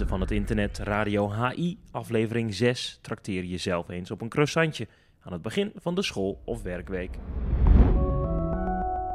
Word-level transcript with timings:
internet 0.00 0.78
Radio 0.78 1.32
HI, 1.32 1.78
aflevering 1.90 2.54
6. 2.54 2.98
Trakteer 3.00 3.44
jezelf 3.44 3.88
eens 3.88 4.10
op 4.10 4.20
een 4.20 4.28
croissantje 4.28 4.88
aan 5.20 5.32
het 5.32 5.42
begin 5.42 5.72
van 5.76 5.94
de 5.94 6.02
school- 6.02 6.40
of 6.44 6.62
werkweek. 6.62 7.18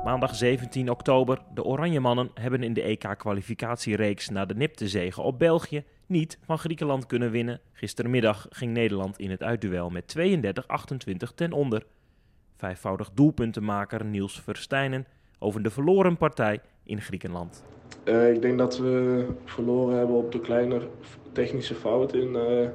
Maandag 0.03 0.35
17 0.35 0.89
oktober. 0.89 1.41
De 1.53 1.63
Oranje 1.63 1.99
Mannen 1.99 2.31
hebben 2.33 2.63
in 2.63 2.73
de 2.73 2.81
EK-kwalificatiereeks 2.81 4.29
na 4.29 4.45
de 4.45 4.55
nipte 4.55 4.87
zegen 4.87 5.23
op 5.23 5.39
België 5.39 5.83
niet 6.05 6.39
van 6.45 6.57
Griekenland 6.57 7.05
kunnen 7.05 7.31
winnen. 7.31 7.59
Gistermiddag 7.73 8.47
ging 8.49 8.73
Nederland 8.73 9.19
in 9.19 9.31
het 9.31 9.43
uitduel 9.43 9.89
met 9.89 10.15
32-28 10.17 11.33
ten 11.35 11.51
onder. 11.51 11.85
Vijfvoudig 12.57 13.09
doelpuntenmaker 13.13 14.05
Niels 14.05 14.41
Verstijnen 14.41 15.05
over 15.39 15.63
de 15.63 15.69
verloren 15.69 16.17
partij 16.17 16.59
in 16.83 17.01
Griekenland. 17.01 17.63
Uh, 18.05 18.33
ik 18.33 18.41
denk 18.41 18.57
dat 18.57 18.77
we 18.77 19.25
verloren 19.45 19.97
hebben 19.97 20.15
op 20.15 20.31
de 20.31 20.39
kleine 20.39 20.81
technische 21.31 21.75
fout 21.75 22.13
in, 22.13 22.35
uh, 22.35 22.67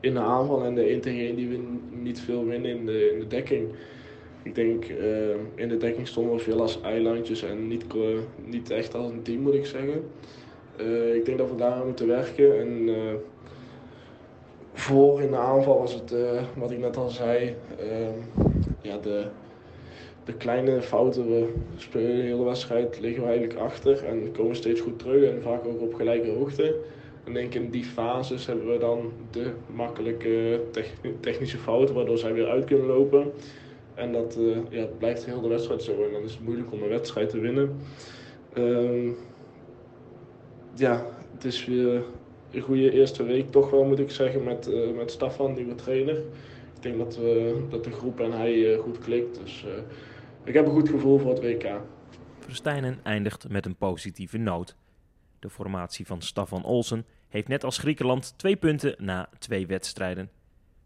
in 0.00 0.14
de 0.14 0.20
aanval 0.20 0.64
en 0.64 0.74
de 0.74 0.82
1 0.82 1.00
tegen 1.00 1.20
1 1.20 1.36
die 1.36 1.48
we 1.48 1.60
niet 1.90 2.20
veel 2.20 2.46
winnen 2.46 2.70
in 2.70 2.86
de, 2.86 3.12
in 3.12 3.18
de 3.18 3.26
dekking. 3.26 3.68
Ik 4.42 4.54
denk 4.54 4.88
uh, 4.88 5.28
in 5.54 5.68
de 5.68 5.76
dekking 5.76 6.08
stonden 6.08 6.34
we 6.34 6.40
veel 6.40 6.60
als 6.60 6.80
eilandjes 6.80 7.42
en 7.42 7.68
niet, 7.68 7.84
niet 8.44 8.70
echt 8.70 8.94
als 8.94 9.10
een 9.10 9.22
team 9.22 9.40
moet 9.40 9.54
ik 9.54 9.66
zeggen. 9.66 10.04
ik 11.14 11.24
denk 11.24 11.38
dat 11.38 11.50
we 11.50 11.56
daar 11.56 11.84
moeten 11.84 12.06
werken 12.06 12.60
en 12.60 12.88
voor 14.72 15.22
in 15.22 15.30
de 15.30 15.36
aanval 15.36 15.78
was 15.78 15.94
het 15.94 16.14
wat 16.54 16.70
ik 16.70 16.78
net 16.78 16.96
al 16.96 17.08
zei, 17.08 17.54
ja, 18.80 18.98
de, 18.98 19.26
de 20.24 20.32
kleine 20.32 20.82
fouten, 20.82 21.28
we 21.28 21.52
spelen 21.76 22.16
de 22.16 22.22
hele 22.22 22.44
wedstrijd, 22.44 23.00
liggen 23.00 23.22
we 23.22 23.28
eigenlijk 23.28 23.58
achter 23.58 24.04
en 24.04 24.32
komen 24.32 24.56
steeds 24.56 24.80
goed 24.80 24.98
terug 24.98 25.30
en 25.30 25.42
vaak 25.42 25.66
ook 25.66 25.80
op 25.80 25.94
gelijke 25.94 26.30
hoogte. 26.30 26.76
En 27.24 27.32
denk 27.32 27.54
in 27.54 27.70
die 27.70 27.84
fases 27.84 28.46
hebben 28.46 28.72
we 28.72 28.78
dan 28.78 29.12
de 29.30 29.50
makkelijke 29.74 30.60
technische 31.20 31.58
fouten 31.58 31.94
waardoor 31.94 32.18
zij 32.18 32.32
weer 32.32 32.48
uit 32.48 32.64
kunnen 32.64 32.86
lopen. 32.86 33.32
En 33.94 34.12
dat 34.12 34.36
uh, 34.38 34.56
ja, 34.68 34.86
blijft 34.98 35.24
heel 35.24 35.40
de 35.40 35.48
wedstrijd 35.48 35.82
zo 35.82 35.92
en 36.04 36.12
dan 36.12 36.22
is 36.22 36.32
het 36.32 36.44
moeilijk 36.44 36.72
om 36.72 36.82
een 36.82 36.88
wedstrijd 36.88 37.28
te 37.28 37.40
winnen. 37.40 37.76
Um, 38.58 39.16
ja, 40.74 41.06
het 41.34 41.44
is 41.44 41.64
weer 41.64 42.02
een 42.50 42.60
goede 42.60 42.90
eerste 42.90 43.24
week 43.24 43.50
toch 43.50 43.70
wel 43.70 43.84
moet 43.84 43.98
ik 43.98 44.10
zeggen 44.10 44.44
met, 44.44 44.68
uh, 44.68 44.96
met 44.96 45.10
Stefan, 45.10 45.54
nieuwe 45.54 45.74
trainer. 45.74 46.16
Ik 46.76 46.82
denk 46.82 46.98
dat, 46.98 47.16
we, 47.16 47.56
dat 47.68 47.84
de 47.84 47.90
groep 47.90 48.20
en 48.20 48.32
hij 48.32 48.54
uh, 48.54 48.78
goed 48.78 48.98
klikt. 48.98 49.40
Dus 49.44 49.64
ik 50.44 50.54
heb 50.54 50.66
een 50.66 50.72
goed 50.72 50.88
gevoel 50.88 51.18
voor 51.18 51.30
het 51.30 51.42
WK. 51.42 51.80
Verstijnen 52.38 53.00
eindigt 53.02 53.48
met 53.48 53.66
een 53.66 53.76
positieve 53.76 54.38
noot. 54.38 54.76
De 55.38 55.50
formatie 55.50 56.06
van 56.06 56.22
Stefan 56.22 56.64
Olsen 56.64 57.06
heeft 57.28 57.48
net 57.48 57.64
als 57.64 57.78
Griekenland 57.78 58.34
twee 58.36 58.56
punten 58.56 58.94
na 58.98 59.28
twee 59.38 59.66
wedstrijden. 59.66 60.30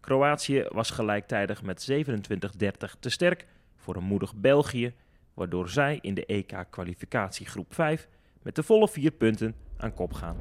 Kroatië 0.00 0.66
was 0.68 0.90
gelijktijdig 0.90 1.62
met 1.62 1.90
27-30 1.90 1.96
te 3.00 3.10
sterk 3.10 3.46
voor 3.76 3.96
een 3.96 4.04
moedig 4.04 4.34
België, 4.34 4.94
waardoor 5.34 5.68
zij 5.68 5.98
in 6.00 6.14
de 6.14 6.26
EK-kwalificatiegroep 6.26 7.74
5 7.74 8.08
met 8.42 8.54
de 8.54 8.62
volle 8.62 8.88
vier 8.88 9.10
punten 9.10 9.54
aan 9.76 9.94
kop 9.94 10.12
gaan. 10.12 10.36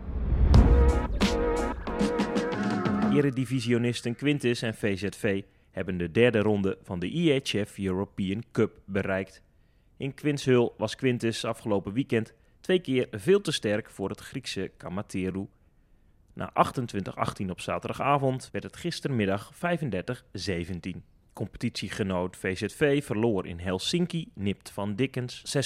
Eredivisionisten 3.13 4.15
Quintus 4.15 4.61
en 4.61 4.73
VZV 4.73 5.43
hebben 5.75 5.97
de 5.97 6.11
derde 6.11 6.39
ronde 6.39 6.77
van 6.81 6.99
de 6.99 7.11
EHF 7.11 7.77
European 7.77 8.43
Cup 8.51 8.79
bereikt. 8.85 9.41
In 9.97 10.13
Quinshul 10.13 10.73
was 10.77 10.95
Quintus 10.95 11.45
afgelopen 11.45 11.93
weekend 11.93 12.33
twee 12.59 12.79
keer 12.79 13.07
veel 13.11 13.41
te 13.41 13.51
sterk 13.51 13.89
voor 13.89 14.09
het 14.09 14.19
Griekse 14.19 14.71
Kamateru. 14.77 15.47
Na 16.33 16.53
28-18 17.43 17.49
op 17.49 17.59
zaterdagavond 17.59 18.49
werd 18.51 18.63
het 18.63 18.75
gistermiddag 18.75 19.51
35-17. 19.53 19.59
Competitiegenoot 21.33 22.37
VZV 22.37 23.03
verloor 23.03 23.47
in 23.47 23.59
Helsinki, 23.59 24.31
nipt 24.33 24.69
van 24.69 24.95
Dickens 24.95 25.57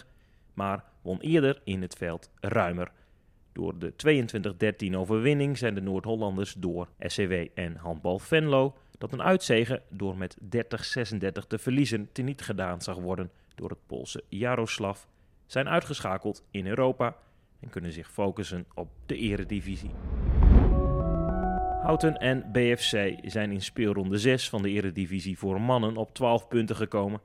26-24, 0.00 0.06
maar 0.54 0.84
won 1.02 1.20
eerder 1.20 1.60
in 1.64 1.82
het 1.82 1.94
veld 1.94 2.30
ruimer. 2.40 2.92
Door 3.58 3.78
de 3.78 3.92
22-13 4.92 4.96
overwinning 4.96 5.58
zijn 5.58 5.74
de 5.74 5.80
Noord-Hollanders 5.80 6.54
door 6.58 6.88
SCW 6.98 7.32
en 7.54 7.76
Handbal 7.76 8.18
Venlo 8.18 8.76
dat 8.98 9.12
een 9.12 9.22
uitzegen 9.22 9.82
door 9.88 10.16
met 10.16 10.36
30-36 10.40 10.48
te 11.48 11.58
verliezen 11.58 12.08
teniet 12.12 12.42
gedaan 12.42 12.80
zag 12.80 12.96
worden 12.96 13.30
door 13.54 13.68
het 13.70 13.86
Poolse 13.86 14.24
Jaroslav, 14.28 14.98
zijn 15.46 15.68
uitgeschakeld 15.68 16.44
in 16.50 16.66
Europa 16.66 17.16
en 17.60 17.70
kunnen 17.70 17.92
zich 17.92 18.10
focussen 18.10 18.66
op 18.74 18.88
de 19.06 19.16
eredivisie. 19.16 19.90
Houten 21.82 22.16
en 22.16 22.52
BFC 22.52 23.14
zijn 23.24 23.52
in 23.52 23.62
speelronde 23.62 24.18
6 24.18 24.48
van 24.48 24.62
de 24.62 24.70
eredivisie 24.70 25.38
voor 25.38 25.60
mannen 25.60 25.96
op 25.96 26.14
12 26.14 26.48
punten 26.48 26.76
gekomen. 26.76 27.20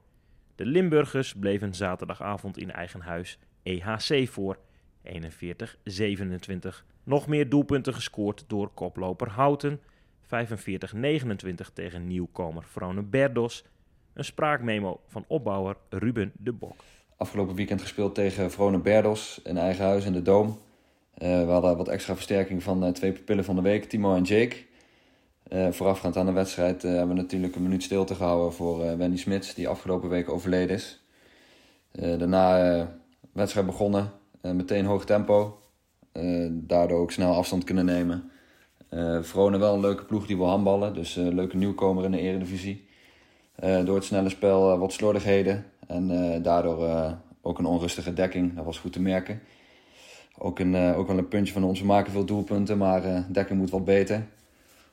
De 0.56 0.66
Limburgers 0.66 1.34
bleven 1.34 1.74
zaterdagavond 1.74 2.58
in 2.58 2.72
eigen 2.72 3.02
huis 3.02 3.40
EHC 3.64 4.28
voor 4.28 4.58
41-27. 5.06 5.10
Nog 7.04 7.28
meer 7.28 7.50
doelpunten 7.50 7.94
gescoord 7.94 8.44
door 8.48 8.70
koploper 8.74 9.30
Houten 9.30 9.80
45-29 10.24 10.28
tegen 11.74 12.08
nieuwkomer 12.08 12.64
Berdos. 13.10 13.66
Een 14.14 14.26
spraakmemo 14.26 15.00
van 15.08 15.26
opbouwer 15.28 15.78
Ruben 15.90 16.32
de 16.38 16.52
Bok. 16.52 16.76
Afgelopen 17.18 17.56
weekend 17.56 17.82
gespeeld 17.82 18.16
tegen 18.16 18.52
Vrone 18.52 18.80
Berdos 18.80 19.42
in 19.44 19.58
eigen 19.58 19.86
huis 19.86 20.06
in 20.06 20.14
de 20.14 20.22
Doom. 20.22 20.48
Uh, 21.18 21.46
we 21.46 21.52
hadden 21.52 21.78
wat 21.78 21.88
extra 21.88 22.14
versterking 22.14 22.64
van 22.64 22.86
uh, 22.86 22.90
twee 22.90 23.12
pupillen 23.12 23.46
van 23.46 23.56
de 23.56 23.62
week, 23.62 23.84
Timo 23.84 24.16
en 24.16 24.24
Jake. 24.24 24.56
Uh, 25.48 25.72
voorafgaand 25.72 26.18
aan 26.18 26.26
de 26.26 26.32
wedstrijd 26.32 26.82
hebben 26.82 27.08
we 27.08 27.14
natuurlijk 27.14 27.56
een 27.56 27.62
minuut 27.62 27.84
stilte 27.84 28.16
gehouden 28.16 28.54
voor 28.54 28.98
Wendy 28.98 29.18
Smits, 29.18 29.54
die 29.54 29.68
afgelopen 29.68 30.10
week 30.10 30.30
overleden 30.30 30.76
is. 30.76 31.04
daarna 31.92 32.88
wedstrijd 33.32 33.66
begonnen, 33.66 34.12
meteen 34.52 34.86
hoog 34.86 35.06
tempo. 35.06 35.60
daardoor 36.52 37.00
ook 37.00 37.12
snel 37.12 37.34
afstand 37.34 37.64
kunnen 37.64 37.86
nemen. 37.86 38.32
Uh, 38.90 39.22
Vrone 39.22 39.58
wel 39.58 39.74
een 39.74 39.80
leuke 39.80 40.06
ploeg 40.06 40.28
die 40.28 40.38
wil 40.38 40.48
handballen, 40.48 40.94
dus 40.94 41.16
een 41.16 41.36
leuke 41.36 41.58
nieuwkomer 41.58 42.04
in 42.04 42.12
de 42.12 42.20
eredivisie. 42.20 42.88
Door 43.86 43.96
het 43.96 44.04
snelle 44.04 44.30
spel 44.30 44.78
wat 44.78 44.94
slordigheden 44.94 45.66
en 45.88 46.42
daardoor 46.42 47.16
ook 47.42 47.60
een 47.60 47.66
onrustige 47.66 48.14
dekking. 48.14 48.56
Dat 48.56 48.66
was 48.66 48.80
goed 48.80 48.94
te 48.94 49.02
merken. 49.02 49.42
Ook, 50.38 50.60
een, 50.60 50.76
ook 50.96 51.08
wel 51.08 51.18
een 51.18 51.28
puntje 51.28 51.54
van 51.54 51.64
ons. 51.64 51.80
We 51.80 51.86
maken 51.86 52.12
veel 52.12 52.26
doelpunten, 52.26 52.78
maar 52.78 53.26
dekking 53.32 53.60
moet 53.60 53.70
wat 53.70 53.86
beter. 53.86 54.26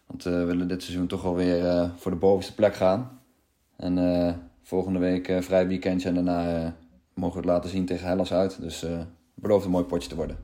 Want 0.07 0.25
we 0.25 0.45
willen 0.45 0.69
dit 0.69 0.83
seizoen 0.83 1.07
toch 1.07 1.25
alweer 1.25 1.91
voor 1.97 2.11
de 2.11 2.17
bovenste 2.17 2.55
plek 2.55 2.75
gaan. 2.75 3.21
En 3.77 4.51
volgende 4.63 4.99
week 4.99 5.37
vrij 5.41 5.67
weekendje 5.67 6.09
en 6.09 6.15
daarna 6.15 6.75
mogen 7.15 7.41
we 7.41 7.47
het 7.47 7.55
laten 7.55 7.71
zien 7.71 7.87
tegen 7.87 8.07
Hellas 8.07 8.33
uit. 8.33 8.61
Dus 8.61 8.87
belooft 9.41 9.65
een 9.65 9.71
mooi 9.71 9.85
potje 9.85 10.09
te 10.09 10.17
worden. 10.17 10.39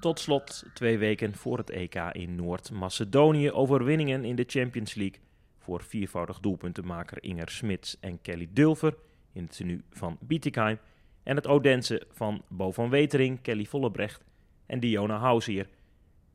Tot 0.00 0.20
slot, 0.20 0.64
twee 0.74 0.98
weken 0.98 1.34
voor 1.34 1.58
het 1.58 1.70
EK 1.70 1.94
in 1.94 2.34
Noord-Macedonië, 2.34 3.50
overwinningen 3.50 4.24
in 4.24 4.36
de 4.36 4.44
Champions 4.46 4.94
League 4.94 5.20
voor 5.58 5.82
viervoudig 5.82 6.40
doelpuntenmaker 6.40 7.22
Inger 7.22 7.48
Smits 7.48 7.96
en 8.00 8.20
Kelly 8.22 8.48
Dulver 8.52 8.96
in 9.32 9.42
het 9.42 9.56
tenue 9.56 9.82
van 9.90 10.18
Bietigheim 10.20 10.78
en 11.22 11.36
het 11.36 11.46
Odense 11.46 12.06
van 12.10 12.42
Bo 12.48 12.72
van 12.72 12.90
Wetering, 12.90 13.42
Kelly 13.42 13.64
Vollebrecht 13.64 14.24
en 14.66 14.80
Diona 14.80 15.18
Housier, 15.18 15.68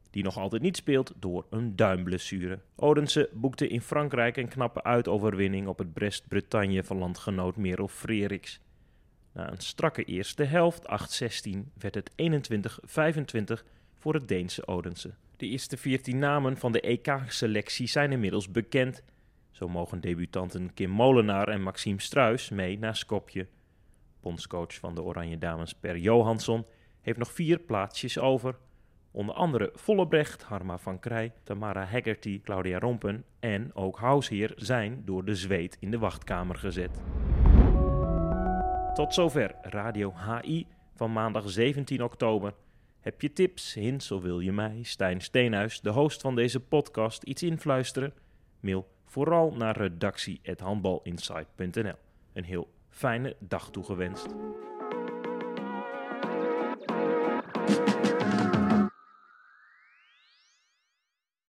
die 0.09 0.23
nog 0.23 0.37
altijd 0.37 0.61
niet 0.61 0.77
speelt 0.77 1.13
door 1.19 1.45
een 1.49 1.75
duimblessure. 1.75 2.59
Odense 2.75 3.29
boekte 3.33 3.67
in 3.67 3.81
Frankrijk 3.81 4.37
een 4.37 4.47
knappe 4.47 4.83
uitoverwinning 4.83 5.67
op 5.67 5.77
het 5.77 5.93
Brest-Bretagne 5.93 6.83
van 6.83 6.97
landgenoot 6.97 7.55
Merel 7.55 7.87
Freriks. 7.87 8.59
Na 9.33 9.51
een 9.51 9.57
strakke 9.57 10.03
eerste 10.03 10.43
helft, 10.43 10.85
8-16, 11.47 11.57
werd 11.73 11.95
het 11.95 12.11
21-25 13.61 13.63
voor 13.97 14.13
het 14.13 14.27
Deense 14.27 14.67
Odense. 14.67 15.13
De 15.37 15.47
eerste 15.47 15.77
14 15.77 16.19
namen 16.19 16.57
van 16.57 16.71
de 16.71 16.81
EK-selectie 16.81 17.87
zijn 17.87 18.11
inmiddels 18.11 18.51
bekend. 18.51 19.03
Zo 19.51 19.67
mogen 19.67 20.01
debutanten 20.01 20.73
Kim 20.73 20.89
Molenaar 20.89 21.47
en 21.47 21.61
Maxime 21.61 22.01
Struis 22.01 22.49
mee 22.49 22.79
naar 22.79 22.95
Skopje. 22.95 23.47
Bondscoach 24.21 24.73
van 24.73 24.95
de 24.95 25.01
Oranje 25.01 25.37
Dames 25.37 25.73
Per 25.73 25.97
Johansson 25.97 26.65
heeft 27.01 27.17
nog 27.17 27.31
vier 27.31 27.59
plaatsjes 27.59 28.19
over. 28.19 28.55
Onder 29.11 29.35
andere 29.35 29.69
Vollebrecht, 29.73 30.43
Harma 30.43 30.77
van 30.77 30.99
Krij, 30.99 31.33
Tamara 31.43 31.85
Haggerty, 31.85 32.41
Claudia 32.41 32.79
Rompen 32.79 33.25
en 33.39 33.75
ook 33.75 33.97
Hausheer 33.97 34.53
zijn 34.55 35.01
door 35.05 35.25
de 35.25 35.35
zweet 35.35 35.77
in 35.79 35.91
de 35.91 35.97
wachtkamer 35.97 36.55
gezet. 36.55 37.01
Tot 38.93 39.13
zover 39.13 39.55
Radio 39.61 40.13
HI 40.15 40.67
van 40.95 41.13
maandag 41.13 41.49
17 41.49 42.03
oktober. 42.03 42.53
Heb 42.99 43.21
je 43.21 43.33
tips, 43.33 43.73
hints 43.73 44.11
of 44.11 44.21
wil 44.21 44.39
je 44.39 44.51
mij, 44.51 44.79
Stijn 44.81 45.21
Steenhuis, 45.21 45.81
de 45.81 45.89
host 45.89 46.21
van 46.21 46.35
deze 46.35 46.59
podcast, 46.59 47.23
iets 47.23 47.43
influisteren? 47.43 48.13
Mail 48.59 48.87
vooral 49.05 49.51
naar 49.51 49.77
redactie.handbalinsight.nl. 49.77 51.95
Een 52.33 52.43
heel 52.43 52.67
fijne 52.89 53.35
dag 53.39 53.69
toegewenst. 53.69 54.27